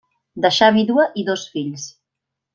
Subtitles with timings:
[0.45, 1.87] Deixà vídua i dos fills.